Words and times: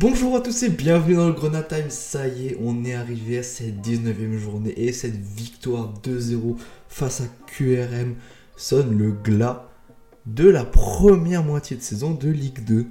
Bonjour 0.00 0.34
à 0.34 0.40
tous 0.40 0.62
et 0.62 0.70
bienvenue 0.70 1.16
dans 1.16 1.26
le 1.26 1.34
Grenade 1.34 1.68
Time. 1.68 1.90
Ça 1.90 2.26
y 2.26 2.46
est, 2.46 2.58
on 2.58 2.86
est 2.86 2.94
arrivé 2.94 3.36
à 3.36 3.42
cette 3.42 3.86
19e 3.86 4.38
journée 4.38 4.72
et 4.74 4.94
cette 4.94 5.14
victoire 5.14 5.92
2-0 6.02 6.56
face 6.88 7.20
à 7.20 7.24
QRM 7.46 8.14
sonne 8.56 8.96
le 8.96 9.12
glas 9.12 9.68
de 10.24 10.48
la 10.48 10.64
première 10.64 11.44
moitié 11.44 11.76
de 11.76 11.82
saison 11.82 12.12
de 12.12 12.30
Ligue 12.30 12.64
2 12.64 12.86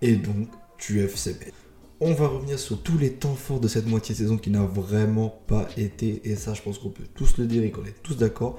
et 0.00 0.16
donc 0.16 0.48
du 0.78 1.06
FCB. 1.06 1.52
On 2.00 2.14
va 2.14 2.28
revenir 2.28 2.58
sur 2.58 2.82
tous 2.82 2.96
les 2.96 3.12
temps 3.12 3.34
forts 3.34 3.60
de 3.60 3.68
cette 3.68 3.86
moitié 3.86 4.14
de 4.14 4.20
saison 4.20 4.38
qui 4.38 4.48
n'a 4.48 4.62
vraiment 4.62 5.42
pas 5.48 5.68
été, 5.76 6.22
et 6.24 6.34
ça 6.34 6.54
je 6.54 6.62
pense 6.62 6.78
qu'on 6.78 6.88
peut 6.88 7.04
tous 7.14 7.36
le 7.36 7.44
dire 7.44 7.62
et 7.62 7.70
qu'on 7.70 7.84
est 7.84 8.02
tous 8.02 8.16
d'accord, 8.16 8.58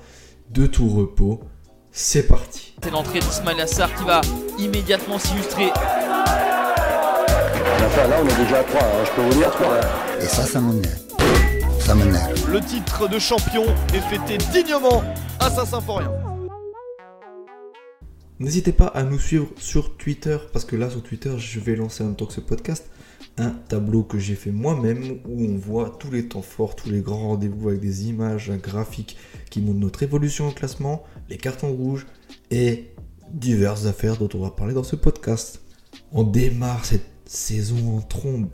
de 0.51 0.67
tout 0.67 0.89
repos. 0.89 1.39
C'est 1.91 2.27
parti. 2.27 2.75
C'est 2.83 2.91
l'entrée 2.91 3.19
d'Ismail 3.19 3.59
Assar 3.59 3.91
qui 3.95 4.03
va 4.03 4.21
immédiatement 4.59 5.17
s'illustrer. 5.17 5.71
Enfin, 7.77 8.07
là, 8.07 8.17
on 8.23 8.27
est 8.27 8.43
déjà 8.43 8.59
à 8.59 8.63
3, 8.63 8.81
hein, 8.81 9.03
je 9.05 9.11
peux 9.11 9.21
vous 9.21 9.33
dire 9.33 9.51
3. 9.51 9.79
Et 10.21 10.25
ça, 10.25 10.43
ça 10.43 10.59
m'énerve. 10.59 10.99
Ça 11.79 11.95
m'énerve. 11.95 12.51
Le 12.51 12.59
titre 12.61 13.07
de 13.07 13.19
champion 13.19 13.65
est 13.93 14.01
fêté 14.01 14.37
dignement 14.51 15.03
à 15.39 15.49
Saint-Symphorien. 15.49 16.11
N'hésitez 18.39 18.71
pas 18.71 18.87
à 18.87 19.03
nous 19.03 19.19
suivre 19.19 19.47
sur 19.57 19.97
Twitter, 19.97 20.37
parce 20.53 20.65
que 20.65 20.75
là 20.75 20.89
sur 20.89 21.03
Twitter, 21.03 21.33
je 21.37 21.59
vais 21.59 21.75
lancer 21.75 22.03
en 22.03 22.07
même 22.07 22.15
temps 22.15 22.25
que 22.25 22.33
ce 22.33 22.39
podcast 22.39 22.89
un 23.37 23.51
tableau 23.51 24.03
que 24.03 24.17
j'ai 24.17 24.35
fait 24.35 24.51
moi-même 24.51 25.19
où 25.27 25.43
on 25.43 25.57
voit 25.57 25.95
tous 25.99 26.11
les 26.11 26.27
temps 26.27 26.41
forts, 26.41 26.75
tous 26.75 26.89
les 26.89 27.01
grands 27.01 27.29
rendez-vous 27.29 27.69
avec 27.69 27.81
des 27.81 28.07
images, 28.07 28.49
un 28.49 28.57
graphique 28.57 29.17
qui 29.49 29.61
montre 29.61 29.79
notre 29.79 30.03
évolution 30.03 30.47
au 30.47 30.51
classement, 30.51 31.03
les 31.29 31.37
cartons 31.37 31.71
rouges 31.71 32.07
et 32.51 32.93
diverses 33.31 33.85
affaires 33.85 34.17
dont 34.17 34.29
on 34.33 34.39
va 34.39 34.51
parler 34.51 34.73
dans 34.73 34.83
ce 34.83 34.95
podcast. 34.95 35.61
On 36.11 36.23
démarre 36.23 36.85
cette 36.85 37.18
saison 37.29 37.97
en 37.97 38.01
trombe 38.01 38.49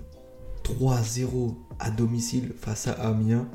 3-0 0.63 1.55
à 1.79 1.89
domicile 1.91 2.53
face 2.59 2.87
à 2.87 2.93
Amiens. 2.93 3.47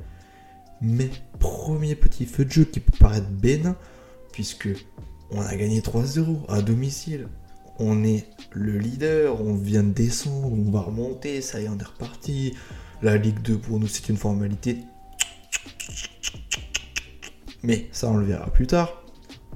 Mais 0.80 1.10
premier 1.38 1.94
petit 1.94 2.24
feu 2.24 2.46
de 2.46 2.50
jeu 2.50 2.64
qui 2.64 2.80
peut 2.80 2.96
paraître 2.98 3.28
bénin, 3.28 3.76
puisque 4.32 4.68
on 5.30 5.42
a 5.42 5.54
gagné 5.54 5.80
3-0 5.80 6.46
à 6.48 6.62
domicile. 6.62 7.28
On 7.78 8.02
est 8.02 8.26
le 8.52 8.78
leader, 8.78 9.40
on 9.42 9.54
vient 9.54 9.82
de 9.82 9.92
descendre, 9.92 10.52
on 10.52 10.70
va 10.70 10.80
remonter, 10.80 11.42
ça 11.42 11.60
y 11.60 11.64
est, 11.64 11.68
on 11.68 11.78
est 11.78 11.84
reparti. 11.84 12.54
La 13.02 13.16
Ligue 13.16 13.40
2 13.40 13.58
pour 13.58 13.78
nous 13.78 13.88
c'est 13.88 14.08
une 14.08 14.16
formalité. 14.16 14.78
Mais 17.62 17.88
ça 17.92 18.08
on 18.08 18.16
le 18.16 18.24
verra 18.24 18.50
plus 18.50 18.66
tard. 18.66 19.02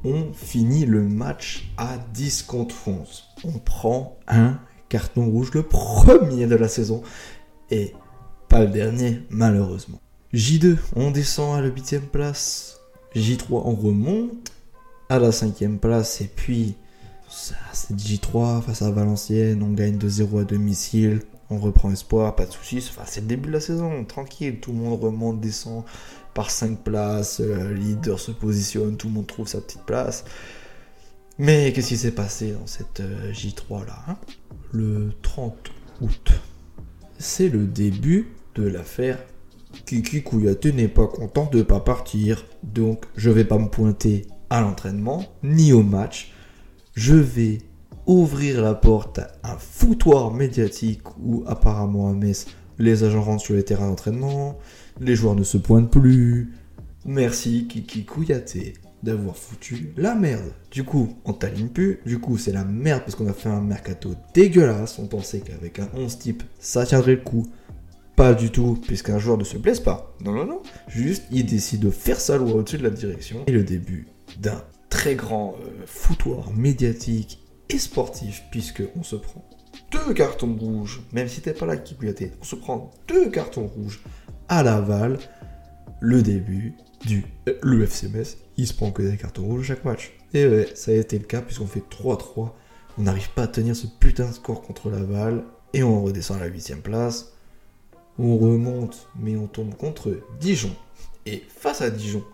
On 0.05 0.35
finit 0.35 0.85
le 0.85 1.03
match 1.03 1.71
à 1.79 1.97
10 2.13 2.43
contre 2.43 2.89
11. 2.89 3.25
On 3.45 3.59
prend 3.59 4.19
un 4.29 4.59
carton 4.95 5.29
rouge, 5.29 5.51
le 5.55 5.65
premier 5.65 6.47
de 6.47 6.55
la 6.55 6.69
saison. 6.69 7.03
Et 7.69 7.95
pas 8.49 8.61
le 8.61 8.71
dernier, 8.71 9.23
malheureusement. 9.29 9.99
J2, 10.33 10.77
on 10.95 11.11
descend 11.11 11.59
à 11.59 11.61
la 11.61 11.67
8 11.67 12.13
place. 12.13 12.79
J3, 13.17 13.63
on 13.65 13.75
remonte 13.75 14.53
à 15.09 15.19
la 15.19 15.33
5 15.33 15.81
place. 15.81 16.21
Et 16.21 16.31
puis, 16.37 16.77
c'est 17.29 17.57
J3 17.97 18.63
face 18.63 18.83
à 18.83 18.93
Valenciennes. 18.93 19.65
On 19.65 19.73
gagne 19.73 19.99
2-0 19.99 20.43
à 20.43 20.45
domicile. 20.45 21.23
On 21.51 21.59
reprend 21.59 21.91
espoir, 21.91 22.37
pas 22.37 22.47
de 22.47 22.53
soucis. 22.53 22.89
Enfin, 22.89 23.03
c'est 23.05 23.23
le 23.23 23.27
début 23.27 23.49
de 23.49 23.55
la 23.55 23.61
saison, 23.61 24.05
tranquille. 24.05 24.61
Tout 24.61 24.71
le 24.71 24.79
monde 24.79 25.03
remonte, 25.03 25.41
descend 25.41 25.83
par 26.35 26.53
5 26.53 26.85
places. 26.85 27.41
Le 27.41 27.75
leader 27.75 28.21
se 28.21 28.31
positionne, 28.31 28.97
tout 28.97 29.09
le 29.09 29.15
monde 29.15 29.27
trouve 29.27 29.49
sa 29.49 29.61
petite 29.61 29.83
place. 29.83 30.25
Mais 31.39 31.73
qu'est-ce 31.73 31.89
qui 31.89 31.97
s'est 31.97 32.13
passé 32.13 32.53
dans 32.53 32.67
cette 32.67 33.01
euh, 33.01 33.33
J3 33.33 33.87
là 33.87 34.05
hein? 34.07 34.17
Le 34.73 35.11
30 35.23 35.55
août. 36.01 36.33
C'est 37.19 37.49
le 37.49 37.67
début 37.67 38.29
de 38.55 38.65
l'affaire 38.65 39.19
Kiki 39.87 40.23
Kouyaté 40.23 40.73
n'est 40.73 40.89
pas 40.89 41.07
content 41.07 41.49
de 41.51 41.63
pas 41.63 41.81
partir. 41.81 42.45
Donc 42.63 43.05
je 43.17 43.31
vais 43.31 43.45
pas 43.45 43.59
me 43.59 43.69
pointer 43.69 44.27
à 44.49 44.61
l'entraînement 44.61 45.25
ni 45.43 45.73
au 45.73 45.83
match. 45.83 46.33
Je 46.95 47.15
vais 47.15 47.59
ouvrir 48.07 48.63
la 48.63 48.75
porte 48.75 49.19
à 49.43 49.55
un 49.55 49.59
foutoir 49.59 50.33
médiatique 50.33 51.03
où 51.19 51.43
apparemment 51.47 52.09
à 52.09 52.13
Metz 52.13 52.47
les 52.79 53.05
agents 53.05 53.23
rentrent 53.23 53.43
sur 53.43 53.55
les 53.55 53.65
terrains 53.65 53.89
d'entraînement, 53.89 54.59
les 55.01 55.15
joueurs 55.15 55.35
ne 55.35 55.45
se 55.45 55.59
pointent 55.59 55.91
plus. 55.91 56.53
Merci 57.05 57.67
Kiki 57.67 58.05
Kouyaté 58.05 58.75
d'avoir 59.05 59.37
foutu 59.37 59.93
la 59.97 60.15
merde. 60.15 60.53
Du 60.71 60.83
coup, 60.83 61.15
on 61.25 61.33
t'aligne 61.33 61.69
plus. 61.69 62.01
Du 62.05 62.19
coup, 62.19 62.39
c'est 62.39 62.53
la 62.53 62.65
merde 62.65 63.03
parce 63.05 63.15
qu'on 63.15 63.29
a 63.29 63.33
fait 63.33 63.49
un 63.49 63.61
mercato 63.61 64.15
dégueulasse. 64.33 64.99
On 64.99 65.07
pensait 65.07 65.41
qu'avec 65.41 65.79
un 65.79 65.89
11 65.95 66.19
type, 66.19 66.43
ça 66.59 66.85
tiendrait 66.85 67.17
le 67.17 67.23
coup. 67.23 67.47
Pas 68.17 68.35
du 68.35 68.51
tout, 68.51 68.79
puisqu'un 68.87 69.19
joueur 69.19 69.39
ne 69.39 69.45
se 69.45 69.57
blesse 69.57 69.81
pas. 69.81 70.15
Non, 70.25 70.33
non, 70.33 70.47
non. 70.47 70.63
Juste, 70.89 71.25
il 71.31 71.47
décide 71.47 71.81
de 71.81 71.91
faire 71.91 72.21
sa 72.21 72.37
loi 72.37 72.55
au-dessus 72.55 72.79
de 72.79 72.85
la 72.85 72.91
direction. 72.91 73.45
Et 73.47 73.53
le 73.53 73.65
début 73.65 74.07
d'un 74.39 74.63
très 74.89 75.15
grand 75.17 75.57
euh, 75.61 75.83
foutoir 75.87 76.53
médiatique 76.53 77.41
et 77.69 77.79
sportif, 77.79 78.45
puisque 78.51 78.83
on 78.97 79.03
se 79.03 79.17
prend 79.17 79.45
deux 79.91 80.15
cartons 80.15 80.55
rouges, 80.55 81.03
même 81.13 81.29
si 81.29 81.41
t'es 81.41 81.53
pas 81.53 81.67
là 81.67 81.77
qui 81.77 81.97
on 82.41 82.45
se 82.45 82.55
prend 82.55 82.91
deux 83.09 83.31
cartons 83.31 83.67
rouges 83.67 84.01
à 84.49 84.63
Laval. 84.63 85.19
Le 86.01 86.23
début 86.23 86.75
du 87.05 87.25
euh, 87.49 87.55
le 87.63 87.85
FCMS, 87.85 88.37
il 88.57 88.67
se 88.67 88.75
prend 88.75 88.91
que 88.91 89.03
des 89.03 89.17
cartons 89.17 89.45
rouges 89.45 89.67
chaque 89.67 89.85
match. 89.85 90.13
Et 90.33 90.47
ouais, 90.47 90.69
ça 90.75 90.91
a 90.91 90.95
été 90.95 91.19
le 91.19 91.25
cas 91.25 91.43
puisqu'on 91.43 91.67
fait 91.67 91.83
3-3. 91.89 92.51
On 92.99 93.03
n'arrive 93.03 93.31
pas 93.31 93.43
à 93.43 93.47
tenir 93.47 93.75
ce 93.75 93.87
putain 93.87 94.29
de 94.29 94.33
score 94.33 94.63
contre 94.63 94.91
Laval 94.91 95.45
et 95.73 95.83
on 95.83 96.03
redescend 96.03 96.39
à 96.39 96.41
la 96.41 96.47
8 96.47 96.83
place. 96.83 97.33
On 98.19 98.39
remonte, 98.39 99.09
mais 99.19 99.37
on 99.37 99.47
tombe 99.47 99.75
contre 99.75 100.21
Dijon. 100.41 100.75
Et 101.27 101.43
face 101.49 101.81
à 101.81 101.91
Dijon, 101.91 102.25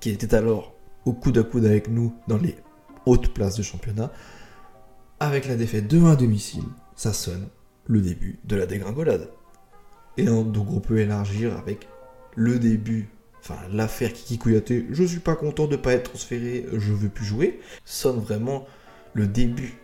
qui 0.00 0.10
était 0.10 0.34
alors 0.34 0.74
au 1.04 1.12
coude 1.12 1.38
à 1.38 1.42
coude 1.42 1.64
avec 1.64 1.88
nous 1.88 2.14
dans 2.28 2.36
les 2.36 2.56
hautes 3.06 3.32
places 3.32 3.56
de 3.56 3.62
championnat, 3.62 4.12
avec 5.20 5.46
la 5.46 5.56
défaite 5.56 5.88
de 5.88 5.98
1 5.98 6.12
à 6.12 6.16
domicile, 6.16 6.64
ça 6.94 7.12
sonne 7.12 7.48
le 7.86 8.00
début 8.00 8.38
de 8.44 8.56
la 8.56 8.66
dégringolade. 8.66 9.30
Et 10.18 10.24
donc 10.24 10.70
on 10.70 10.80
peut 10.80 10.98
élargir 10.98 11.56
avec 11.56 11.88
le 12.36 12.58
début 12.58 13.08
enfin 13.42 13.56
l'affaire 13.72 14.12
Kiki 14.12 14.38
Kouyaté, 14.38 14.86
je 14.90 15.04
suis 15.04 15.20
pas 15.20 15.34
content 15.34 15.66
de 15.66 15.76
pas 15.76 15.92
être 15.92 16.10
transféré, 16.10 16.66
je 16.72 16.92
veux 16.92 17.08
plus 17.08 17.24
jouer, 17.24 17.60
sonne 17.84 18.20
vraiment 18.20 18.66
le 19.14 19.26
début 19.26 19.74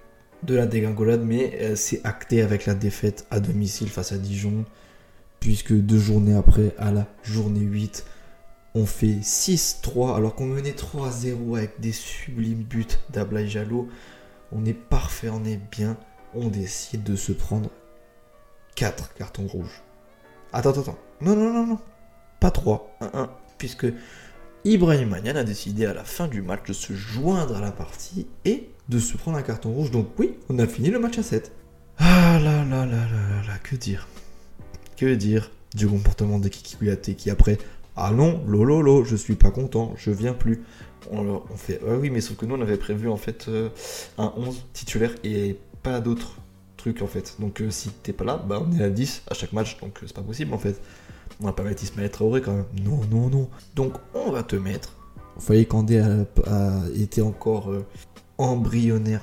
de 0.44 0.54
la 0.54 0.66
dégringolade, 0.66 1.22
mais 1.24 1.58
euh, 1.60 1.76
c'est 1.76 2.00
acté 2.04 2.42
avec 2.42 2.66
la 2.66 2.74
défaite 2.74 3.26
à 3.30 3.40
domicile 3.40 3.88
face 3.88 4.12
à 4.12 4.18
Dijon, 4.18 4.64
puisque 5.40 5.72
deux 5.72 5.98
journées 5.98 6.36
après, 6.36 6.74
à 6.78 6.92
la 6.92 7.06
journée 7.22 7.60
8, 7.60 8.04
on 8.74 8.86
fait 8.86 9.18
6-3, 9.22 10.16
alors 10.16 10.34
qu'on 10.34 10.46
menait 10.46 10.72
3-0 10.72 11.56
avec 11.56 11.80
des 11.80 11.92
sublimes 11.92 12.62
buts 12.62 12.86
d'Ablaï 13.10 13.48
Jalo. 13.48 13.88
On 14.52 14.64
est 14.64 14.74
parfait, 14.74 15.28
on 15.28 15.44
est 15.44 15.60
bien, 15.70 15.96
on 16.34 16.48
décide 16.48 17.02
de 17.02 17.16
se 17.16 17.32
prendre 17.32 17.70
4 18.76 19.14
cartons 19.14 19.46
rouges. 19.46 19.82
Attends, 20.52 20.70
attends, 20.70 20.80
attends. 20.82 20.98
Non, 21.20 21.34
non, 21.34 21.52
non, 21.52 21.66
non. 21.66 21.78
Pas 22.40 22.50
3. 22.50 22.96
1-1 23.00 23.28
puisque 23.58 23.86
Ibrahim 24.64 25.10
Magnan 25.10 25.36
a 25.36 25.44
décidé 25.44 25.86
à 25.86 25.94
la 25.94 26.04
fin 26.04 26.28
du 26.28 26.42
match 26.42 26.66
de 26.68 26.72
se 26.72 26.92
joindre 26.92 27.56
à 27.56 27.60
la 27.60 27.70
partie 27.70 28.26
et 28.44 28.70
de 28.88 28.98
se 28.98 29.16
prendre 29.16 29.36
un 29.38 29.42
carton 29.42 29.70
rouge. 29.70 29.90
Donc 29.90 30.08
oui, 30.18 30.34
on 30.48 30.58
a 30.58 30.66
fini 30.66 30.90
le 30.90 30.98
match 30.98 31.18
à 31.18 31.22
7. 31.22 31.52
Ah 31.98 32.38
là 32.42 32.64
là 32.64 32.86
là 32.86 32.96
là 32.96 33.42
là 33.46 33.58
que 33.62 33.76
dire? 33.76 34.08
Que 34.96 35.14
dire 35.14 35.50
du 35.74 35.86
comportement 35.86 36.38
de 36.38 36.48
Kiki 36.48 36.76
Kouyaté 36.76 37.14
qui 37.14 37.30
après 37.30 37.58
ah 38.00 38.12
non, 38.12 38.44
lolo, 38.46 39.04
je 39.04 39.16
suis 39.16 39.34
pas 39.34 39.50
content, 39.50 39.92
je 39.96 40.12
viens 40.12 40.32
plus. 40.32 40.62
On, 41.10 41.42
fait 41.56 41.80
ah 41.84 41.96
oui, 41.98 42.10
mais 42.10 42.20
sauf 42.20 42.36
que 42.36 42.46
nous 42.46 42.54
on 42.54 42.60
avait 42.60 42.76
prévu 42.76 43.08
en 43.08 43.16
fait 43.16 43.46
euh, 43.48 43.70
un 44.18 44.32
11 44.36 44.64
titulaire 44.72 45.12
et 45.24 45.56
pas 45.82 45.98
d'autres 46.00 46.36
trucs 46.78 47.02
en 47.02 47.06
fait. 47.06 47.36
Donc 47.38 47.60
euh, 47.60 47.70
si 47.70 47.90
t'es 47.90 48.14
pas 48.14 48.24
là, 48.24 48.42
bah 48.48 48.62
on 48.66 48.78
est 48.78 48.82
à 48.82 48.88
10 48.88 49.24
à 49.30 49.34
chaque 49.34 49.52
match, 49.52 49.78
donc 49.80 49.98
euh, 49.98 50.06
c'est 50.06 50.16
pas 50.16 50.22
possible 50.22 50.54
en 50.54 50.58
fait. 50.58 50.80
On 51.40 51.44
va 51.44 51.52
pas 51.52 51.62
mettre 51.62 51.82
Ismaël 51.82 52.10
Traoré 52.10 52.40
quand 52.40 52.54
même. 52.54 52.64
Non, 52.82 53.00
non, 53.10 53.28
non. 53.28 53.50
Donc 53.76 53.94
on 54.14 54.30
va 54.30 54.42
te 54.42 54.56
mettre. 54.56 54.94
Foyer 55.38 55.66
Candé 55.66 56.00
a, 56.00 56.82
été 56.96 57.22
encore 57.22 57.70
euh, 57.70 57.86
embryonnaire, 58.38 59.20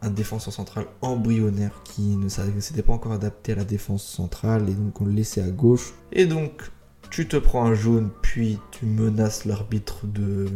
un, 0.00 0.10
défenseur 0.10 0.54
central 0.54 0.86
embryonnaire 1.02 1.82
qui 1.84 2.16
ne 2.16 2.28
s'était 2.28 2.82
pas 2.82 2.92
encore 2.92 3.12
adapté 3.12 3.52
à 3.52 3.56
la 3.56 3.64
défense 3.64 4.04
centrale 4.04 4.68
et 4.68 4.72
donc 4.72 5.00
on 5.00 5.04
le 5.04 5.12
laissait 5.12 5.42
à 5.42 5.50
gauche. 5.50 5.92
Et 6.12 6.26
donc 6.26 6.70
tu 7.10 7.26
te 7.26 7.36
prends 7.36 7.64
un 7.64 7.74
jaune, 7.74 8.10
puis 8.22 8.58
tu 8.70 8.86
menaces 8.86 9.44
l'arbitre 9.44 10.06
de 10.06 10.46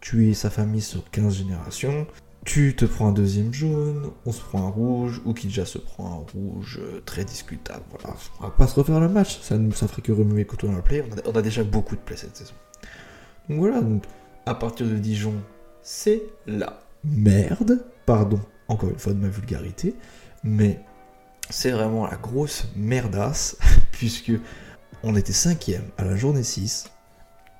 tuer 0.00 0.34
sa 0.34 0.50
famille 0.50 0.82
sur 0.82 1.10
15 1.10 1.34
générations. 1.34 2.06
Tu 2.44 2.76
te 2.76 2.84
prends 2.84 3.08
un 3.08 3.12
deuxième 3.12 3.54
jaune, 3.54 4.10
on 4.26 4.32
se 4.32 4.40
prend 4.40 4.66
un 4.66 4.70
rouge, 4.70 5.22
ou 5.24 5.32
déjà 5.32 5.64
se 5.64 5.78
prend 5.78 6.06
un 6.06 6.32
rouge 6.32 6.78
euh, 6.82 7.00
très 7.06 7.24
discutable. 7.24 7.84
Voilà. 7.90 8.16
On 8.40 8.44
va 8.44 8.50
pas 8.50 8.66
se 8.66 8.74
refaire 8.74 9.00
le 9.00 9.08
match, 9.08 9.40
ça 9.40 9.56
ne 9.56 9.72
ça 9.72 9.88
ferait 9.88 10.02
que 10.02 10.12
remuer 10.12 10.44
couteau 10.44 10.66
dans 10.66 10.74
la 10.74 10.82
plaie. 10.82 11.04
On 11.26 11.36
a, 11.36 11.42
déjà 11.42 11.64
beaucoup 11.64 11.96
de 11.96 12.00
play 12.00 12.16
cette 12.16 12.36
saison. 12.36 12.54
Donc 13.48 13.58
voilà, 13.58 13.80
donc 13.80 14.04
à 14.44 14.54
partir 14.54 14.86
de 14.86 14.96
Dijon, 14.96 15.34
c'est 15.82 16.22
la 16.46 16.80
merde. 17.02 17.84
Pardon, 18.04 18.40
encore 18.68 18.90
une 18.90 18.98
fois 18.98 19.14
de 19.14 19.18
ma 19.20 19.28
vulgarité. 19.28 19.94
Mais 20.42 20.80
c'est 21.48 21.70
vraiment 21.70 22.06
la 22.06 22.16
grosse 22.16 22.66
merdasse, 22.76 23.56
puisque 23.92 24.32
on 25.02 25.16
était 25.16 25.32
cinquième 25.32 25.84
à 25.96 26.04
la 26.04 26.16
journée 26.16 26.42
6, 26.42 26.90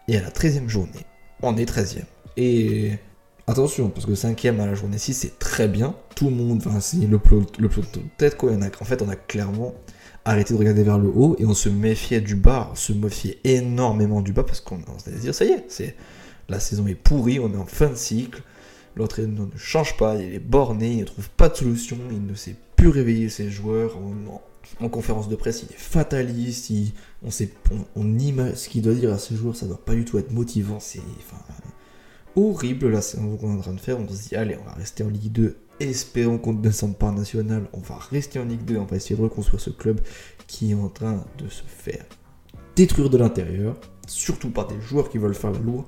et 0.09 0.19
à 0.19 0.21
la 0.21 0.31
13e 0.31 0.69
journée, 0.69 1.07
on 1.43 1.57
est 1.57 1.71
13e. 1.71 2.05
Et 2.37 2.99
attention, 3.47 3.89
parce 3.91 4.07
que 4.07 4.15
cinquième 4.15 4.61
à 4.61 4.67
la 4.67 4.75
journée 4.75 4.99
6, 4.99 5.15
c'est 5.15 5.39
très 5.39 5.69
bien. 5.69 5.95
Tout 6.17 6.27
le 6.27 6.37
monde, 6.37 6.63
enfin, 6.65 6.81
c'est 6.81 6.99
le 6.99 7.19
peloton 7.19 7.53
le 7.59 7.69
peloton 7.69 8.01
de 8.01 8.09
tête, 8.17 8.37
quoi. 8.37 8.53
en 8.53 8.85
fait, 8.85 9.03
on 9.03 9.09
a 9.09 9.17
clairement 9.17 9.75
arrêté 10.25 10.55
de 10.55 10.59
regarder 10.59 10.83
vers 10.83 10.99
le 10.99 11.09
haut 11.09 11.37
et 11.39 11.45
on 11.45 11.55
se 11.55 11.69
méfiait 11.69 12.21
du 12.21 12.35
bas, 12.35 12.71
on 12.73 12.75
se 12.75 12.93
méfiait 12.93 13.39
énormément 13.45 14.23
du 14.23 14.33
bas 14.33 14.43
parce 14.43 14.61
qu'on 14.61 14.79
se 14.99 15.11
dire, 15.11 15.35
ça 15.35 15.45
y 15.45 15.49
est, 15.49 15.65
c'est, 15.69 15.97
la 16.49 16.61
saison 16.61 16.87
est 16.87 16.95
pourrie, 16.95 17.39
on 17.39 17.53
est 17.53 17.57
en 17.57 17.67
fin 17.67 17.89
de 17.89 17.95
cycle. 17.95 18.43
L'entraîneur 18.97 19.49
ne 19.53 19.59
change 19.59 19.97
pas, 19.97 20.15
il 20.17 20.35
est 20.35 20.39
borné, 20.39 20.93
il 20.93 21.01
ne 21.01 21.05
trouve 21.05 21.29
pas 21.31 21.49
de 21.49 21.57
solution, 21.57 21.99
il 22.11 22.25
ne 22.25 22.35
sait 22.35 22.55
plus 22.77 22.89
réveiller 22.89 23.29
ses 23.29 23.51
joueurs. 23.51 23.99
En, 24.81 24.89
conférence 24.89 25.29
de 25.29 25.37
presse, 25.37 25.65
il 25.69 25.75
est 25.75 25.79
fataliste, 25.79 26.73
on 27.23 27.31
sait, 27.31 27.51
on, 27.97 28.03
ce 28.55 28.69
qu'il 28.69 28.83
doit 28.83 28.95
dire 28.95 29.13
à 29.13 29.19
ses 29.19 29.35
joueurs, 29.35 29.57
ça 29.57 29.67
ne 29.67 29.71
doit 29.71 29.85
pas 29.85 29.95
du 29.95 30.05
tout 30.05 30.17
être 30.19 30.31
motivant, 30.31 30.79
c'est 30.81 31.01
horrible 32.37 32.91
la 32.91 33.01
saison 33.01 33.37
qu'on 33.37 33.55
est 33.55 33.59
en 33.59 33.63
train 33.63 33.73
de 33.73 33.81
faire. 33.81 33.99
On 33.99 34.09
se 34.09 34.29
dit, 34.29 34.37
allez, 34.37 34.57
on 34.61 34.65
va 34.65 34.73
rester 34.73 35.05
en 35.05 35.09
Ligue 35.09 35.33
2, 35.33 35.57
espérons 35.81 36.39
qu'on 36.39 36.53
ne 36.53 36.63
descende 36.63 36.97
pas 36.97 37.11
national, 37.11 37.69
on 37.73 37.81
va 37.81 37.97
rester 38.11 38.39
en 38.39 38.45
Ligue 38.45 38.65
2, 38.65 38.77
on 38.77 38.85
va 38.85 38.97
essayer 38.97 39.17
de 39.17 39.23
reconstruire 39.23 39.61
ce 39.61 39.71
club 39.71 40.01
qui 40.47 40.73
est 40.73 40.75
en 40.75 40.89
train 40.89 41.25
de 41.39 41.49
se 41.49 41.63
faire 41.67 42.05
détruire 42.77 43.11
de 43.11 43.19
l'intérieur, 43.19 43.77
surtout 44.07 44.51
par 44.51 44.67
des 44.67 44.81
joueurs 44.81 45.09
qui 45.09 45.19
veulent 45.19 45.35
faire 45.35 45.53
le 45.53 45.61
lourd 45.61 45.85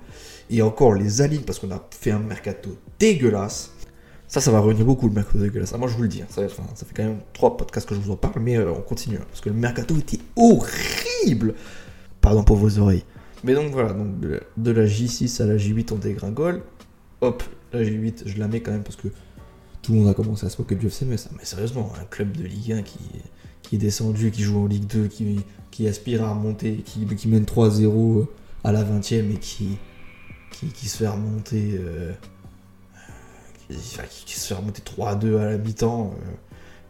et 0.51 0.63
encore 0.63 0.95
les 0.95 1.21
alignes 1.21 1.43
parce 1.43 1.59
qu'on 1.59 1.71
a 1.71 1.89
fait 1.91 2.13
un 2.13 2.19
mercato 2.19 2.77
dégueulasse. 2.99 3.73
Ça, 4.29 4.41
ça 4.41 4.51
va 4.51 4.59
revenir 4.59 4.85
beaucoup 4.85 5.07
le 5.07 5.15
mercato 5.15 5.39
dégueulasse. 5.39 5.73
Ah, 5.73 5.79
moi, 5.79 5.89
je 5.89 5.97
vous 5.97 6.03
le 6.03 6.09
dis, 6.09 6.23
hein. 6.23 6.27
ça, 6.29 6.49
fait 6.49 6.95
quand 6.95 7.05
même 7.05 7.21
trois 7.33 7.57
podcasts 7.57 7.89
que 7.89 7.95
je 7.95 8.01
vous 8.01 8.11
en 8.11 8.17
parle, 8.17 8.41
mais 8.41 8.57
euh, 8.57 8.73
on 8.73 8.83
continue 8.83 9.17
hein, 9.17 9.27
parce 9.29 9.41
que 9.41 9.49
le 9.49 9.55
mercato 9.55 9.97
était 9.97 10.19
horrible. 10.37 11.55
Pardon 12.21 12.43
pour 12.43 12.57
vos 12.57 12.79
oreilles. 12.79 13.05
Mais 13.45 13.55
donc 13.55 13.73
voilà, 13.73 13.93
donc 13.93 14.19
de 14.21 14.71
la 14.71 14.87
J6 14.87 15.43
à 15.43 15.47
la 15.47 15.57
J8, 15.57 15.93
on 15.93 15.97
dégringole. 15.97 16.63
Hop, 17.21 17.43
la 17.73 17.83
J8, 17.83 18.23
je 18.27 18.39
la 18.39 18.49
mets 18.49 18.61
quand 18.61 18.73
même 18.73 18.83
parce 18.83 18.97
que 18.97 19.09
tout 19.83 19.93
le 19.93 20.01
monde 20.01 20.09
a 20.09 20.15
commencé 20.15 20.45
à 20.45 20.51
se 20.51 20.61
moquer 20.61 20.75
du 20.75 20.89
FC, 20.89 21.05
mais, 21.05 21.17
sérieusement, 21.45 21.93
un 22.01 22.05
club 22.05 22.33
de 22.33 22.43
Ligue 22.43 22.73
1 22.73 22.83
qui, 22.83 22.99
qui 23.63 23.77
est 23.77 23.79
descendu, 23.79 24.31
qui 24.31 24.43
joue 24.43 24.59
en 24.59 24.67
Ligue 24.67 24.87
2, 24.87 25.07
qui, 25.07 25.45
qui 25.71 25.87
aspire 25.87 26.25
à 26.25 26.31
remonter, 26.31 26.79
qui, 26.79 27.07
qui 27.07 27.29
mène 27.29 27.45
3-0 27.45 28.27
à 28.65 28.73
la 28.73 28.83
20ème 28.83 29.33
et 29.33 29.39
qui, 29.39 29.79
qui, 30.51 30.89
se 30.89 30.97
fait 30.99 31.09
remonter. 31.09 31.79
Euh, 31.79 32.13
qui, 33.69 34.39
se 34.39 34.49
fait 34.49 34.55
remonter 34.55 34.83
3 34.83 35.17
2 35.17 35.39
à 35.39 35.45
la 35.51 35.59
mi-temps 35.59 36.15
euh, 36.15 36.33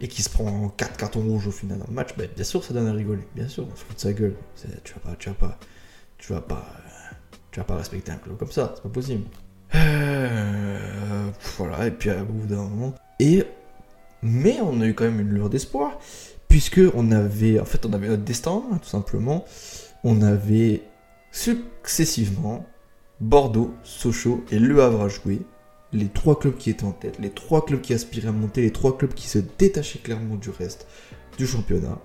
et 0.00 0.08
qui 0.08 0.22
se 0.22 0.30
prend 0.30 0.68
4 0.68 0.96
cartons 0.96 1.22
rouges 1.22 1.46
au 1.46 1.50
final 1.50 1.80
le 1.86 1.94
match, 1.94 2.10
ben, 2.16 2.28
bien 2.34 2.44
sûr 2.44 2.62
ça 2.62 2.74
donne 2.74 2.86
à 2.86 2.92
rigoler, 2.92 3.26
bien 3.34 3.48
sûr, 3.48 3.66
on 3.70 3.76
se 3.76 3.84
fout 3.84 3.96
de 3.96 4.00
sa 4.00 4.12
gueule. 4.12 4.36
Tu 4.84 4.94
vas 4.94 5.00
pas, 5.00 5.16
tu 5.16 5.28
vas 5.28 5.34
pas, 5.34 5.58
tu 6.18 6.32
vas 6.32 6.40
pas, 6.40 6.66
tu 7.50 7.60
vas 7.60 7.64
pas 7.64 7.76
respecter 7.76 8.12
un 8.12 8.16
club 8.16 8.36
comme 8.36 8.50
ça, 8.50 8.72
c'est 8.74 8.82
pas 8.82 8.88
possible. 8.88 9.24
Euh, 9.74 11.30
voilà, 11.58 11.86
et 11.86 11.90
puis 11.90 12.10
à 12.10 12.22
bout 12.22 12.46
d'un 12.46 12.62
moment. 12.62 12.94
Et 13.18 13.44
mais 14.22 14.58
on 14.60 14.80
a 14.80 14.86
eu 14.86 14.94
quand 14.94 15.04
même 15.04 15.20
une 15.20 15.30
lueur 15.30 15.50
d'espoir, 15.50 15.98
puisque 16.48 16.80
on 16.94 17.12
avait, 17.12 17.60
en 17.60 17.64
fait, 17.64 17.86
on 17.86 17.92
avait 17.92 18.08
notre 18.08 18.24
destin, 18.24 18.62
tout 18.82 18.88
simplement. 18.88 19.44
On 20.04 20.22
avait 20.22 20.82
successivement 21.30 22.66
Bordeaux, 23.20 23.74
Sochaux 23.82 24.44
et 24.50 24.58
Le 24.58 24.82
Havre 24.82 25.02
à 25.02 25.08
jouer. 25.08 25.40
Les 25.92 26.08
trois 26.08 26.38
clubs 26.38 26.56
qui 26.56 26.70
étaient 26.70 26.84
en 26.84 26.92
tête, 26.92 27.18
les 27.18 27.30
trois 27.30 27.64
clubs 27.64 27.80
qui 27.80 27.94
aspiraient 27.94 28.28
à 28.28 28.32
monter, 28.32 28.62
les 28.62 28.72
trois 28.72 28.98
clubs 28.98 29.14
qui 29.14 29.28
se 29.28 29.38
détachaient 29.58 30.00
clairement 30.00 30.34
du 30.36 30.50
reste 30.50 30.86
du 31.38 31.46
championnat. 31.46 31.98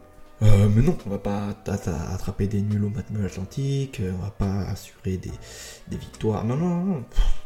Euh, 0.43 0.67
mais 0.75 0.81
non, 0.81 0.97
on 1.05 1.09
va 1.09 1.19
pas 1.19 1.55
attraper 1.67 2.47
des 2.47 2.61
nuls 2.61 2.83
au 2.83 2.89
match 2.89 3.05
Atlantique, 3.25 3.99
euh, 3.99 4.11
on 4.17 4.23
va 4.23 4.31
pas 4.31 4.61
assurer 4.69 5.17
des, 5.17 5.97
victoires. 5.97 6.43
Non, 6.45 6.57
non, 6.57 6.83
non, 6.83 7.03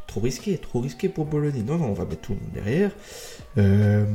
trop 0.08 0.22
risqué, 0.22 0.58
trop 0.58 0.80
risqué 0.80 1.10
pour 1.10 1.26
Bologna. 1.26 1.62
Non, 1.64 1.78
non, 1.78 1.88
on 1.88 1.94
va 1.94 2.06
mettre 2.06 2.22
tout 2.22 2.34
le 2.34 2.40
monde 2.40 2.52
derrière. 2.54 2.92
Euh, 3.58 4.06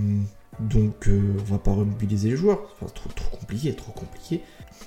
donc, 0.61 1.09
on 1.09 1.43
va 1.45 1.59
pas 1.59 1.73
remobiliser 1.73 2.31
les 2.31 2.37
joueurs. 2.37 2.61
Enfin, 2.75 2.91
trop, 2.95 3.11
trop 3.11 3.37
compliqué, 3.37 3.75
trop 3.75 3.93
compliqué. 3.93 4.41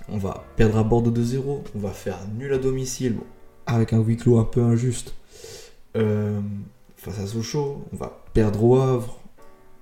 On 0.09 0.17
va 0.17 0.43
perdre 0.55 0.77
à 0.77 0.83
Bordeaux 0.83 1.11
2-0, 1.11 1.61
on 1.75 1.79
va 1.79 1.91
faire 1.91 2.17
nul 2.37 2.51
à 2.53 2.57
domicile 2.57 3.17
avec 3.65 3.93
un 3.93 3.99
huis 3.99 4.17
clos 4.17 4.39
un 4.39 4.43
peu 4.43 4.61
injuste 4.61 5.15
euh, 5.95 6.41
face 6.97 7.19
à 7.19 7.27
Sochaux. 7.27 7.85
On 7.93 7.97
va 7.97 8.23
perdre 8.33 8.63
au 8.63 8.77
Havre 8.77 9.19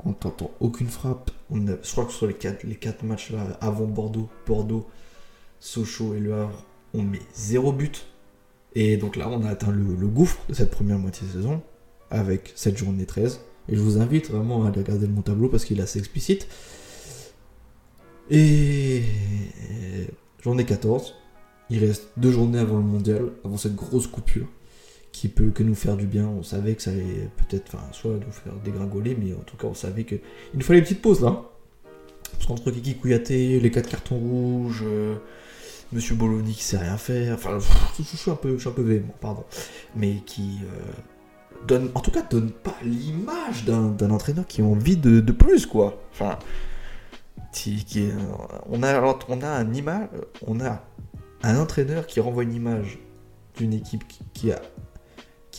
en 0.06 0.14
tentant 0.14 0.52
aucune 0.60 0.88
frappe. 0.88 1.32
On 1.50 1.66
je 1.66 1.92
crois 1.92 2.06
que 2.06 2.14
sur 2.14 2.28
les 2.28 2.34
4 2.34 2.64
les 2.64 2.76
quatre 2.76 3.04
matchs 3.04 3.32
là, 3.32 3.58
avant 3.62 3.86
Bordeaux, 3.86 4.30
Bordeaux, 4.46 4.88
Sochaux 5.60 6.14
et 6.16 6.20
Le 6.20 6.34
Havre, 6.34 6.66
on 6.94 7.04
met 7.04 7.22
0 7.34 7.72
but. 7.74 8.08
Et 8.74 8.98
donc 8.98 9.16
là, 9.16 9.28
on 9.30 9.44
a 9.44 9.50
atteint 9.50 9.72
le, 9.72 10.08
gouffre 10.08 10.40
de 10.48 10.54
cette 10.54 10.72
première 10.72 10.98
moitié 10.98 11.28
de 11.28 11.34
saison 11.34 11.62
avec 12.10 12.54
cette 12.56 12.78
journée 12.78 13.06
13. 13.06 13.42
Et 13.70 13.76
je 13.76 13.82
vous 13.82 14.00
invite 14.00 14.32
vraiment 14.32 14.66
à 14.66 14.72
regarder 14.72 15.08
mon 15.08 15.22
tableau 15.22 15.50
parce 15.50 15.66
qu'il 15.66 15.80
est 15.80 15.84
assez 15.84 16.00
explicite. 16.00 16.48
Et 18.30 19.04
journée 20.42 20.66
14, 20.66 21.16
il 21.70 21.80
reste 21.80 22.08
deux 22.16 22.32
journées 22.32 22.60
avant 22.60 22.78
le 22.78 22.84
mondial, 22.84 23.32
avant 23.44 23.58
cette 23.58 23.76
grosse 23.76 24.08
coupure 24.08 24.48
qui 25.12 25.28
peut 25.28 25.50
que 25.52 25.64
nous 25.64 25.76
faire 25.76 25.98
du 25.98 26.06
bien. 26.06 26.28
On 26.28 26.44
savait 26.44 26.76
que 26.76 26.82
ça 26.82 26.92
allait 26.92 27.30
peut-être, 27.38 27.76
enfin, 27.76 27.84
soit 27.92 28.12
nous 28.12 28.32
faire 28.32 28.54
dégringoler, 28.64 29.18
mais 29.20 29.34
en 29.34 29.44
tout 29.44 29.58
cas, 29.58 29.68
on 29.68 29.74
savait 29.74 30.04
qu'il 30.04 30.20
nous 30.54 30.62
fallait 30.62 30.80
une 30.80 30.86
petite 30.86 31.02
pause 31.02 31.22
là. 31.22 31.44
Parce 32.34 32.46
qu'entre 32.48 32.72
Kiki 32.72 32.96
Kouyaté, 32.96 33.60
les 33.60 33.72
quatre 33.72 33.90
cartons 33.90 34.18
rouges, 34.18 34.84
euh, 34.86 35.16
Monsieur 35.92 36.16
Bologna 36.16 36.52
qui 36.52 36.64
sait 36.64 36.78
rien 36.78 36.98
faire, 36.98 37.36
enfin, 37.36 37.60
je, 37.98 38.04
suis 38.04 38.32
un 38.32 38.36
peu, 38.36 38.58
je 38.58 38.70
un 38.70 38.72
peu 38.72 38.82
véhément, 38.82 39.14
pardon, 39.20 39.44
mais 39.96 40.16
qui 40.26 40.60
euh, 40.64 40.92
donne, 41.68 41.92
en 41.96 42.00
tout 42.00 42.12
cas, 42.12 42.22
donne 42.22 42.52
pas 42.52 42.76
l'image 42.84 43.66
d'un 43.66 44.12
entraîneur 44.12 44.48
qui 44.48 44.62
a 44.62 44.66
envie 44.66 44.96
de, 44.96 45.20
plus, 45.32 45.66
quoi. 45.66 46.02
Enfin, 46.14 46.40
qui, 47.52 48.10
on 48.70 48.82
a, 48.84 49.02
on 49.28 49.42
a 49.42 49.50
un 49.50 49.74
image, 49.74 50.08
on 50.48 50.62
a 50.62 50.82
un 51.44 51.60
entraîneur 51.60 52.08
qui 52.08 52.22
renvoie 52.22 52.44
une 52.44 52.54
image 52.54 53.00
d'une 53.58 53.74
équipe 53.74 54.04
qui, 54.34 54.52
a, 54.52 54.62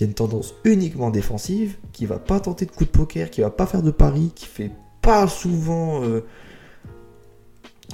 une 0.05 0.15
tendance 0.15 0.55
uniquement 0.65 1.11
défensive, 1.11 1.77
qui 1.93 2.07
va 2.07 2.19
pas 2.19 2.41
tenter 2.41 2.67
de 2.67 2.71
coup 2.71 2.85
de 2.85 2.91
poker, 2.91 3.31
qui 3.31 3.41
va 3.41 3.51
pas 3.51 3.67
faire 3.67 3.83
de 3.83 3.91
paris, 3.91 4.33
qui 4.35 4.47
fait 4.47 4.71
pas 5.01 5.27
souvent 5.29 6.03
euh, 6.03 6.25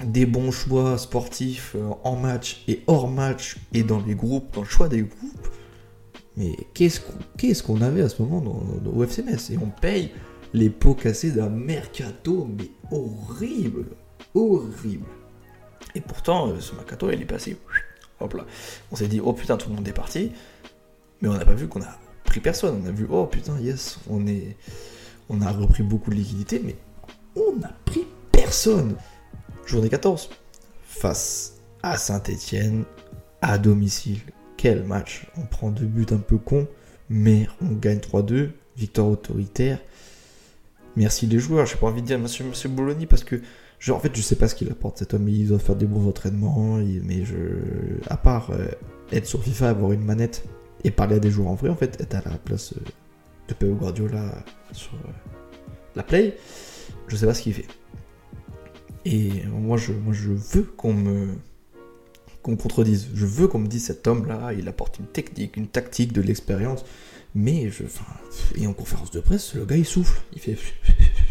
des 0.05 0.27
bons 0.27 0.51
choix 0.51 0.99
sportifs 0.99 1.75
euh, 1.77 1.91
en 2.05 2.17
match 2.17 2.63
et 2.69 2.83
hors 2.87 3.09
match 3.09 3.57
et 3.73 3.83
dans 3.83 4.01
les 4.01 4.15
groupes, 4.15 4.55
dans 4.55 4.63
le 4.63 4.69
choix 4.69 4.89
des 4.89 5.03
groupes. 5.03 5.49
Mais 6.37 6.55
qu'est-ce 6.75 7.63
qu'on 7.63 7.81
avait 7.81 8.03
à 8.03 8.09
ce 8.09 8.23
moment 8.23 8.41
dans, 8.41 8.91
dans, 8.91 9.03
FCMS 9.03 9.53
Et 9.53 9.59
on 9.59 9.71
paye 9.81 10.13
les 10.55 10.71
pots 10.71 10.95
cassés 10.95 11.33
d'un 11.33 11.49
mercato, 11.49 12.49
mais 12.57 12.71
horrible, 12.93 13.87
horrible. 14.35 15.07
Et 15.95 16.01
pourtant, 16.01 16.49
euh, 16.49 16.61
ce 16.61 16.75
mercato, 16.75 17.11
il 17.11 17.21
est 17.21 17.27
passé. 17.27 17.57
Hop 18.21 18.35
là. 18.35 18.47
On 18.93 18.97
s'est 18.97 19.09
dit, 19.09 19.21
oh 19.21 19.33
putain, 19.33 19.57
tout 19.57 19.69
le 19.69 19.77
monde 19.77 19.89
est 19.89 19.93
parti. 19.93 20.33
Mais 21.21 21.29
on 21.29 21.35
n'a 21.35 21.45
pas 21.45 21.55
vu 21.55 21.69
qu'on 21.69 21.83
a 21.83 21.99
pris 22.25 22.41
personne. 22.41 22.83
On 22.83 22.89
a 22.89 22.93
vu, 22.93 23.07
oh 23.11 23.27
putain, 23.27 23.59
yes, 23.61 23.99
on, 24.09 24.27
est, 24.27 24.57
on 25.29 25.41
a 25.41 25.51
repris 25.51 25.83
beaucoup 25.83 26.11
de 26.11 26.17
liquidités, 26.17 26.61
mais 26.65 26.77
on 27.37 27.57
n'a 27.57 27.73
pris 27.85 28.07
personne. 28.33 28.95
Journée 29.67 29.89
14. 29.89 30.31
Face 30.83 31.55
à 31.83 31.97
Saint-Etienne, 31.97 32.85
à 33.43 33.59
domicile. 33.59 34.21
Quel 34.57 34.85
match. 34.85 35.27
On 35.37 35.43
prend 35.43 35.71
deux 35.71 35.87
buts 35.87 36.07
un 36.11 36.17
peu 36.17 36.39
cons, 36.39 36.67
mais 37.09 37.49
on 37.63 37.73
gagne 37.73 37.99
3-2. 37.99 38.51
Victoire 38.77 39.09
autoritaire. 39.09 39.79
Merci 40.97 41.27
les 41.27 41.39
joueurs. 41.39 41.67
J'ai 41.67 41.77
pas 41.77 41.87
envie 41.87 42.03
de 42.03 42.07
dire 42.07 42.19
monsieur, 42.19 42.45
monsieur 42.45 42.69
Bologna 42.69 43.07
parce 43.07 43.25
que 43.25 43.41
en 43.89 44.01
fait, 44.01 44.15
je 44.15 44.21
sais 44.21 44.37
pas 44.37 44.49
ce 44.49 44.55
qu'il 44.55 44.71
apporte 44.71 44.99
cet 44.99 45.15
homme. 45.15 45.29
Il 45.29 45.49
doit 45.49 45.59
faire 45.59 45.77
des 45.77 45.87
bons 45.87 46.09
entraînements, 46.09 46.79
mais 46.79 47.25
je, 47.25 47.37
à 48.09 48.17
part 48.17 48.51
euh, 48.51 48.67
être 49.13 49.27
sur 49.27 49.43
FIFA, 49.43 49.71
avoir 49.71 49.93
une 49.93 50.05
manette 50.05 50.45
et 50.85 50.91
parler 50.91 51.17
à 51.17 51.19
des 51.19 51.31
joueurs 51.31 51.49
en 51.49 51.55
vrai, 51.55 51.69
en 51.69 51.77
fait, 51.77 52.01
être 52.01 52.15
à 52.15 52.31
la 52.31 52.39
place 52.39 52.73
euh, 52.75 52.81
de 53.49 53.55
Pep 53.55 53.71
Guardiola 53.71 54.45
sur 54.73 54.95
euh, 54.95 55.11
la 55.97 56.03
play, 56.03 56.37
je 57.09 57.17
sais 57.17 57.27
pas 57.27 57.35
ce 57.35 57.43
qu'il 57.43 57.55
fait. 57.55 57.67
Et 59.05 59.45
moi, 59.47 59.77
je, 59.77 59.93
moi, 59.93 60.13
je 60.13 60.31
veux 60.31 60.63
qu'on 60.63 60.93
me 60.93 61.29
qu'on 62.43 62.57
contredise. 62.57 63.09
Je 63.15 63.27
veux 63.27 63.49
qu'on 63.49 63.59
me 63.59 63.67
dise 63.67 63.85
cet 63.85 64.07
homme-là, 64.07 64.53
il 64.53 64.69
apporte 64.69 64.99
une 64.99 65.07
technique, 65.07 65.57
une 65.57 65.69
tactique, 65.69 66.13
de 66.13 66.21
l'expérience. 66.21 66.85
Mais 67.35 67.71
je, 67.71 67.85
et 68.57 68.67
en 68.67 68.73
conférence 68.73 69.11
de 69.11 69.21
presse, 69.21 69.55
le 69.55 69.65
gars 69.65 69.77
il 69.77 69.85
souffle, 69.85 70.21
il 70.33 70.41
fait. 70.41 70.57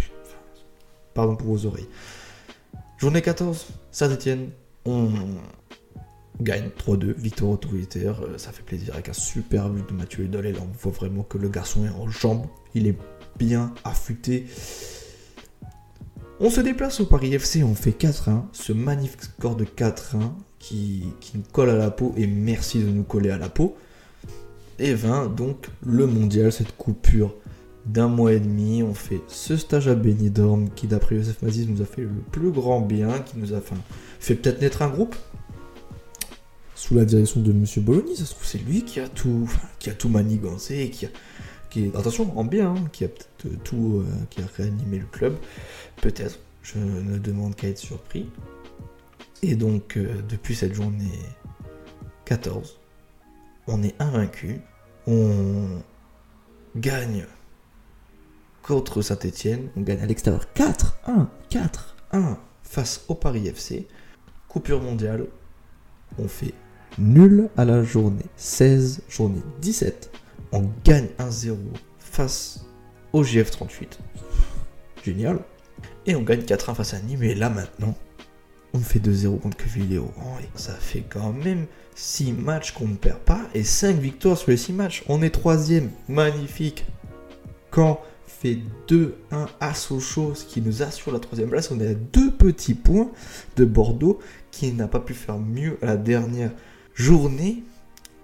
Pardon 1.14 1.36
pour 1.36 1.48
vos 1.48 1.66
oreilles. 1.66 1.88
Journée 2.98 3.22
14, 3.22 3.68
Saint-Etienne, 3.92 4.50
on 4.86 5.10
gagne 6.42 6.70
3-2, 6.86 7.14
victoire 7.16 7.52
autoritaire, 7.52 8.22
ça 8.38 8.52
fait 8.52 8.64
plaisir 8.64 8.94
avec 8.94 9.10
un 9.10 9.14
super 9.14 9.70
but 9.70 9.88
de 9.90 9.94
Mathieu 9.94 10.26
Edol, 10.26 10.46
et 10.46 10.52
là 10.52 10.60
on 10.62 10.78
voit 10.78 10.92
vraiment 10.92 11.24
que 11.24 11.38
le 11.38 11.50
garçon 11.50 11.86
est 11.86 11.90
en 11.90 12.08
jambes, 12.08 12.46
il 12.76 12.88
est 12.88 12.98
bien 13.38 13.74
affûté. 13.84 14.46
On 16.40 16.50
se 16.52 16.62
déplace 16.62 17.00
au 17.00 17.06
Paris 17.06 17.34
FC, 17.34 17.64
on 17.64 17.74
fait 17.74 18.00
4-1, 18.00 18.44
ce 18.52 18.72
magnifique 18.72 19.24
score 19.24 19.56
de 19.56 19.66
4-1 19.66 20.34
qui, 20.60 21.06
qui 21.20 21.38
nous 21.38 21.44
colle 21.52 21.70
à 21.70 21.78
la 21.78 21.90
peau 21.90 22.14
et 22.16 22.28
merci 22.28 22.84
de 22.84 22.90
nous 22.90 23.04
coller 23.04 23.32
à 23.32 23.38
la 23.38 23.50
peau. 23.50 23.76
Et 24.78 24.94
20, 24.94 25.36
donc 25.36 25.68
le 25.84 26.06
mondial, 26.06 26.52
cette 26.52 26.78
coupure 26.78 27.34
d'un 27.88 28.08
mois 28.08 28.34
et 28.34 28.40
demi, 28.40 28.84
on 28.84 28.94
fait 28.94 29.22
ce 29.28 29.58
stage 29.58 29.88
à 29.88 29.96
Benidorm 29.96 30.70
qui 30.76 30.86
d'après 30.86 31.16
Youssef 31.16 31.42
Maziz 31.42 31.68
nous 31.68 31.82
a 31.82 31.86
fait 31.86 32.02
le 32.02 32.10
plus 32.32 32.52
grand 32.52 32.82
bien, 32.82 33.20
qui 33.20 33.40
nous 33.40 33.54
a 33.54 33.62
fait 34.20 34.36
peut-être 34.36 34.62
naître 34.62 34.84
un 34.84 34.90
groupe 34.90 35.16
sous 36.78 36.94
la 36.94 37.06
direction 37.06 37.42
de 37.42 37.52
Monsieur 37.52 37.82
Bologna, 37.82 38.16
ça 38.16 38.24
se 38.24 38.36
trouve 38.36 38.46
c'est 38.46 38.60
lui 38.60 38.84
qui 38.84 39.00
a 39.00 39.10
tout, 39.10 39.50
qui 39.80 39.90
a 39.90 39.94
tout 39.94 40.10
manigancé, 40.10 40.92
qui 40.92 41.08
a, 41.08 41.10
qui 41.72 41.88
attention 41.96 42.38
en 42.38 42.44
bien, 42.44 42.76
hein, 42.76 42.84
qui 42.94 43.04
a 43.04 43.08
peut-être 43.08 43.64
tout, 43.64 44.04
euh, 44.06 44.26
qui 44.30 44.42
a 44.42 44.46
réanimé 44.56 45.00
le 45.00 45.08
club, 45.08 45.36
peut-être. 46.02 46.40
Je 46.62 46.78
ne 46.78 47.18
demande 47.18 47.56
qu'à 47.56 47.70
être 47.70 47.80
surpris. 47.80 48.30
Et 49.42 49.56
donc 49.56 49.98
euh, 49.98 50.22
depuis 50.30 50.54
cette 50.54 50.76
journée 50.76 51.20
14, 52.26 52.78
on 53.66 53.82
est 53.82 54.00
invaincu, 54.00 54.62
on 55.08 55.82
gagne 56.76 57.26
contre 58.62 59.02
Saint-Etienne, 59.02 59.70
on 59.78 59.82
gagne 59.82 60.02
à 60.02 60.06
l'extérieur 60.06 60.46
4-1, 60.56 61.26
4-1 61.50 62.38
face 62.62 63.04
au 63.08 63.16
Paris 63.16 63.48
FC, 63.48 63.88
coupure 64.48 64.82
mondiale, 64.82 65.26
on 66.20 66.28
fait 66.28 66.54
nul 66.98 67.50
à 67.58 67.66
la 67.66 67.84
journée 67.84 68.26
16, 68.38 69.02
journée 69.10 69.42
17, 69.62 70.12
on 70.52 70.70
gagne 70.84 71.08
1-0 71.20 71.56
face 72.00 72.66
au 73.14 73.24
GF38, 73.24 74.00
génial, 75.04 75.40
et 76.06 76.16
on 76.16 76.22
gagne 76.22 76.42
4-1 76.42 76.76
face 76.76 76.94
à 76.94 77.00
Nîmes, 77.00 77.24
et 77.24 77.36
là 77.36 77.50
maintenant, 77.50 77.96
on 78.74 78.80
fait 78.80 79.00
2-0 79.00 79.40
contre 79.40 79.58
Quevilléo. 79.58 80.12
Ça 80.56 80.74
fait 80.74 81.04
quand 81.08 81.34
même 81.34 81.66
6 81.96 82.34
matchs 82.34 82.72
qu'on 82.72 82.88
ne 82.88 82.96
perd 82.96 83.20
pas 83.20 83.42
et 83.54 83.64
5 83.64 83.98
victoires 83.98 84.38
sur 84.38 84.52
les 84.52 84.58
6 84.58 84.74
matchs. 84.74 85.04
On 85.08 85.22
est 85.22 85.30
troisième, 85.30 85.90
magnifique. 86.08 86.86
Quand 87.72 88.02
fait 88.28 88.60
2-1 88.88 89.14
à 89.60 89.74
Sochaux, 89.74 90.36
ce 90.36 90.46
qui 90.46 90.62
nous 90.62 90.84
assure 90.84 91.12
la 91.12 91.20
troisième 91.20 91.50
place, 91.50 91.72
on 91.72 91.80
est 91.80 91.88
à 91.88 91.94
deux 91.94 92.30
petits 92.32 92.76
points 92.76 93.10
de 93.56 93.66
Bordeaux 93.66 94.20
qui 94.52 94.72
n'a 94.74 94.88
pas 94.88 95.00
pu 95.00 95.14
faire 95.14 95.40
mieux 95.40 95.78
à 95.82 95.88
la 95.88 95.98
dernière 95.98 96.52
journée 96.98 97.64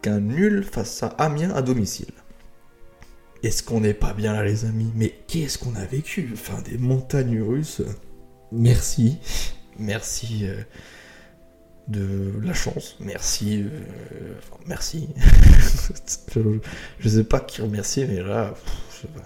qu'un 0.02 0.20
nul 0.20 0.64
face 0.64 1.04
à 1.04 1.08
Amiens 1.08 1.52
à 1.52 1.62
domicile. 1.62 2.12
Est-ce 3.44 3.62
qu'on 3.62 3.82
n'est 3.82 3.94
pas 3.94 4.14
bien 4.14 4.34
là 4.34 4.44
les 4.44 4.66
amis? 4.66 4.92
Mais 4.96 5.14
qu'est-ce 5.28 5.58
qu'on 5.58 5.76
a 5.76 5.86
vécu? 5.86 6.32
Enfin 6.34 6.62
des 6.62 6.78
montagnes 6.78 7.42
russes. 7.42 7.82
Merci. 8.52 9.20
Merci 9.78 10.46
euh, 10.48 10.56
de 11.88 12.34
la 12.42 12.54
chance. 12.54 12.98
Merci. 13.00 13.64
Euh, 13.64 14.34
merci. 14.66 15.10
je, 17.00 17.10
sais 17.10 17.24
pas 17.24 17.40
qui 17.40 17.62
remercier, 17.62 18.06
mais 18.08 18.22
là, 18.22 18.54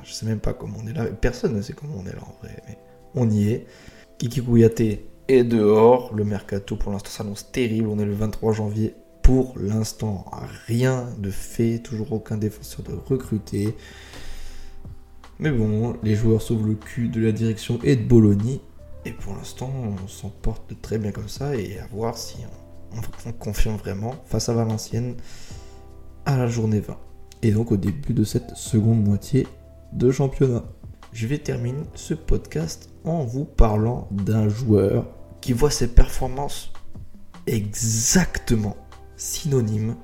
je, 0.04 0.12
sais 0.12 0.25
même 0.25 0.39
pas 0.39 0.54
comment 0.54 0.80
on 0.84 0.88
est 0.88 0.94
là. 0.94 1.06
Personne 1.06 1.56
ne 1.56 1.62
sait 1.62 1.74
comment 1.74 1.96
on 1.98 2.06
est 2.06 2.13
là 2.13 2.22
en 2.22 2.36
vrai. 2.42 2.58
Mais 2.68 2.77
on 3.16 3.30
y 3.30 3.50
est. 3.50 3.68
Kiki 4.18 4.44
Kouyaté 4.44 5.06
est 5.27 5.44
dehors. 5.44 6.13
Le 6.16 6.25
mercato 6.25 6.75
pour 6.75 6.92
l'instant 6.92 7.12
s'annonce 7.12 7.51
terrible. 7.51 7.88
On 7.88 8.00
est 8.00 8.06
le 8.06 8.13
23 8.13 8.54
janvier. 8.54 8.96
Pour 9.27 9.55
l'instant, 9.60 10.24
rien 10.67 11.05
de 11.17 11.29
fait. 11.29 11.79
Toujours 11.79 12.13
aucun 12.13 12.38
défenseur 12.38 12.86
de 12.86 12.93
recruter. 12.93 13.75
Mais 15.38 15.51
bon, 15.51 15.98
les 16.01 16.15
joueurs 16.15 16.41
sauvent 16.41 16.65
le 16.65 16.75
cul 16.75 17.10
de 17.10 17.19
la 17.19 17.34
direction 17.34 17.77
et 17.84 17.98
de 17.98 18.07
Bologna. 18.07 18.53
Et 19.03 19.12
pour 19.12 19.36
l'instant, 19.36 19.69
on 19.69 20.07
s'en 20.07 20.29
porte 20.29 20.81
très 20.81 20.98
bien 20.98 21.12
comme 21.12 21.27
ça 21.27 21.57
et 21.57 21.77
à 21.77 21.88
voir 21.88 22.17
si 22.17 22.38
on, 23.25 23.34
confirme 23.34 23.75
vraiment 23.75 24.15
face 24.27 24.48
à 24.48 24.53
Valenciennes 24.53 25.15
à 26.25 26.38
la 26.38 26.48
journée 26.48 26.79
20. 26.79 26.98
Et 27.41 27.51
donc 27.51 27.74
au 27.74 27.77
début 27.77 28.13
de 28.13 28.24
cette 28.24 28.55
seconde 28.55 29.03
moitié 29.03 29.46
de 29.91 30.10
championnat. 30.10 30.63
Je 31.12 31.27
vais 31.27 31.39
terminer 31.39 31.84
ce 31.96 32.13
podcast 32.13 32.89
en 33.03 33.25
vous 33.25 33.43
parlant 33.43 34.07
d'un 34.10 34.48
joueur 34.48 35.05
qui 35.41 35.51
voit 35.51 35.69
ses 35.69 35.89
performances 35.89 36.72
exactement 37.46 38.77
synonymes 39.17 39.95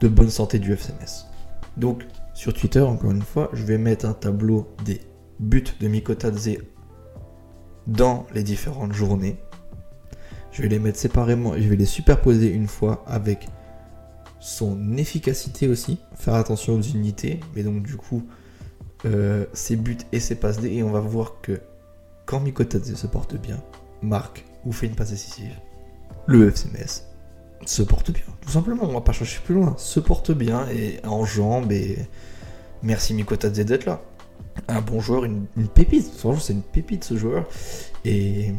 de 0.00 0.08
bonne 0.08 0.30
santé 0.30 0.58
du 0.58 0.72
FCMS. 0.72 1.28
Donc 1.76 2.04
sur 2.34 2.52
Twitter, 2.54 2.80
encore 2.80 3.10
une 3.10 3.22
fois, 3.22 3.50
je 3.52 3.64
vais 3.64 3.78
mettre 3.78 4.06
un 4.06 4.14
tableau 4.14 4.74
des 4.84 5.00
buts 5.38 5.64
de 5.80 5.88
Mikotadze 5.88 6.58
dans 7.86 8.26
les 8.34 8.42
différentes 8.42 8.92
journées. 8.92 9.36
Je 10.50 10.62
vais 10.62 10.68
les 10.68 10.78
mettre 10.78 10.98
séparément, 10.98 11.54
je 11.56 11.68
vais 11.68 11.76
les 11.76 11.86
superposer 11.86 12.48
une 12.48 12.68
fois 12.68 13.04
avec 13.06 13.48
son 14.40 14.96
efficacité 14.96 15.68
aussi. 15.68 15.98
Faire 16.14 16.34
attention 16.34 16.74
aux 16.74 16.82
unités, 16.82 17.40
mais 17.54 17.62
donc 17.62 17.82
du 17.82 17.96
coup, 17.96 18.26
euh, 19.04 19.46
ses 19.52 19.76
buts 19.76 19.98
et 20.12 20.20
ses 20.20 20.34
passes 20.34 20.60
D. 20.60 20.72
Et 20.72 20.82
on 20.82 20.90
va 20.90 21.00
voir 21.00 21.40
que 21.42 21.60
quand 22.26 22.40
Mikotadze 22.40 22.94
se 22.94 23.06
porte 23.06 23.36
bien, 23.36 23.62
marque 24.02 24.44
ou 24.64 24.72
fait 24.72 24.86
une 24.86 24.94
passe 24.94 25.10
décisive, 25.10 25.54
le 26.26 26.48
FCMS 26.48 27.11
se 27.66 27.82
porte 27.82 28.10
bien. 28.10 28.24
Tout 28.40 28.50
simplement, 28.50 28.84
on 28.84 28.92
va 28.92 29.00
pas 29.00 29.12
chercher 29.12 29.40
plus 29.44 29.54
loin. 29.54 29.74
Se 29.78 30.00
porte 30.00 30.32
bien 30.32 30.66
et 30.68 31.00
en 31.04 31.24
jambes 31.24 31.72
et 31.72 31.98
merci 32.82 33.14
Mikotadze 33.14 33.60
d'être 33.60 33.86
là 33.86 34.02
un 34.68 34.80
bon 34.80 35.00
joueur, 35.00 35.24
une, 35.24 35.46
pépite. 35.74 36.10
c'est 36.40 36.52
une 36.52 36.62
pépite 36.62 37.04
ce 37.04 37.16
joueur. 37.16 37.48
Et, 38.04 38.52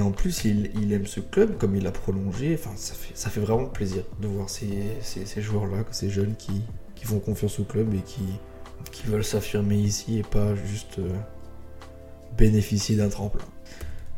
en 0.00 0.10
plus, 0.10 0.44
il, 0.44 0.92
aime 0.92 1.06
ce 1.06 1.20
club 1.20 1.56
comme 1.56 1.76
il 1.76 1.82
l'a 1.82 1.92
prolongé. 1.92 2.54
Enfin, 2.58 2.70
ça 2.76 3.30
fait, 3.30 3.40
vraiment 3.40 3.66
plaisir 3.66 4.02
de 4.20 4.28
voir 4.28 4.48
ces, 4.50 5.40
joueurs-là, 5.40 5.84
ces 5.90 6.10
jeunes 6.10 6.34
qui, 6.36 6.62
font 7.04 7.20
confiance 7.20 7.58
au 7.58 7.64
club 7.64 7.94
et 7.94 8.02
qui, 8.02 8.22
qui 8.92 9.06
veulent 9.06 9.24
s'affirmer 9.24 9.76
ici 9.76 10.18
et 10.18 10.22
pas 10.22 10.54
juste 10.56 10.98
euh, 10.98 11.08
bénéficier 12.36 12.96
d'un 12.96 13.08
tremplin. 13.08 13.46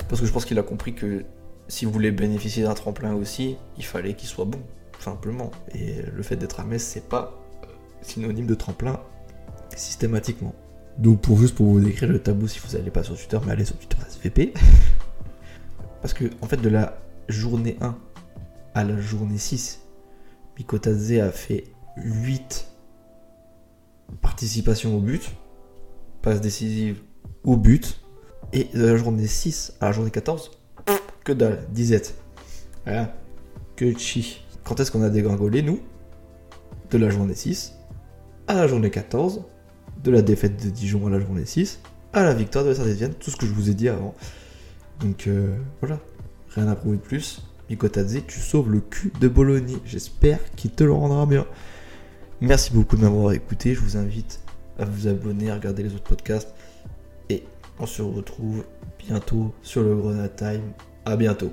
Parce 0.09 0.21
que 0.21 0.27
je 0.27 0.33
pense 0.33 0.45
qu'il 0.45 0.59
a 0.59 0.65
compris 0.65 0.95
que 0.95 1.25
si 1.71 1.85
vous 1.85 1.93
voulez 1.93 2.11
bénéficier 2.11 2.65
d'un 2.65 2.75
tremplin 2.75 3.15
aussi, 3.15 3.57
il 3.79 3.85
fallait 3.85 4.15
qu'il 4.15 4.29
soit 4.29 4.45
bon, 4.45 4.61
simplement. 4.99 5.53
Et 5.73 6.03
le 6.03 6.23
fait 6.23 6.37
d'être 6.37 6.59
à 6.59 6.65
Metz, 6.65 6.83
c'est 6.83 7.09
pas 7.09 7.41
euh, 7.63 7.67
synonyme 8.03 8.47
de 8.47 8.55
tremplin 8.55 9.01
systématiquement. 9.77 10.53
Donc 10.99 11.21
pour 11.21 11.39
juste 11.39 11.55
pour 11.55 11.67
vous 11.67 11.81
décrire 11.81 12.09
le 12.09 12.19
tableau, 12.19 12.49
si 12.49 12.59
vous 12.59 12.77
n'allez 12.77 12.91
pas 12.91 13.05
sur 13.05 13.17
Twitter, 13.17 13.39
mais 13.47 13.53
allez 13.53 13.65
sur 13.65 13.79
Twitter 13.79 13.97
SVP. 14.09 14.53
Parce 16.03 16.13
que 16.13 16.25
en 16.41 16.47
fait 16.47 16.57
de 16.57 16.69
la 16.69 16.99
journée 17.29 17.77
1 17.81 17.97
à 18.75 18.85
la 18.85 19.01
journée 19.01 19.39
6, 19.39 19.81
Mikotadze 20.59 21.21
a 21.21 21.31
fait 21.31 21.65
8 21.97 22.67
participations 24.21 24.97
au 24.97 25.01
but, 25.01 25.31
passe 26.21 26.41
décisive 26.41 27.01
au 27.45 27.57
but, 27.57 28.01
et 28.53 28.65
de 28.75 28.85
la 28.85 28.97
journée 28.97 29.29
6 29.29 29.75
à 29.81 29.87
la 29.87 29.93
journée 29.93 30.11
14, 30.11 30.60
dalle, 31.35 31.67
disette. 31.71 32.15
Voilà. 32.85 33.15
Que 33.77 33.97
chi. 33.97 34.45
Quand 34.65 34.79
est-ce 34.81 34.91
qu'on 34.91 35.03
a 35.03 35.11
dégringolé, 35.11 35.63
nous? 35.63 35.81
De 36.91 36.99
la 36.99 37.11
journée 37.11 37.35
6 37.35 37.75
à 38.49 38.55
la 38.55 38.67
journée 38.67 38.91
14, 38.91 39.45
de 40.03 40.11
la 40.11 40.23
défaite 40.23 40.65
de 40.65 40.71
Dijon 40.71 41.07
à 41.07 41.11
la 41.11 41.21
journée 41.21 41.45
6 41.45 41.81
à 42.13 42.25
la 42.25 42.35
victoire 42.35 42.65
de 42.65 42.75
Saint-Etienne, 42.75 43.15
tout 43.15 43.31
ce 43.31 43.37
que 43.37 43.47
je 43.47 43.53
vous 43.53 43.71
ai 43.71 43.75
dit 43.75 43.89
avant. 43.89 44.15
Donc 45.01 45.27
euh, 45.27 45.57
voilà, 45.81 46.01
rien 46.51 46.67
à 46.69 46.75
prouver 46.75 46.97
de 46.97 47.03
plus. 47.03 47.47
Mikotadze, 47.69 48.19
tu 48.27 48.41
sauves 48.41 48.71
le 48.71 48.81
cul 48.81 49.13
de 49.21 49.29
Bologna. 49.29 49.79
J'espère 49.85 50.39
qu'il 50.57 50.73
te 50.73 50.83
le 50.83 50.93
rendra 50.93 51.25
bien. 51.27 51.47
Merci 52.41 52.73
beaucoup 52.73 52.97
de 52.97 53.03
m'avoir 53.03 53.33
écouté. 53.33 53.75
Je 53.75 53.81
vous 53.81 53.97
invite 53.97 54.41
à 54.79 54.85
vous 54.85 55.07
abonner, 55.07 55.51
à 55.51 55.55
regarder 55.55 55.85
les 55.85 55.95
autres 55.95 56.03
podcasts. 56.03 56.53
Et 57.29 57.45
on 57.79 57.87
se 57.87 58.03
retrouve 58.03 58.65
bientôt 58.99 59.55
sur 59.63 59.83
le 59.83 59.95
Grenade 59.95 60.35
Time. 60.35 60.73
À 61.11 61.17
bientôt. 61.17 61.49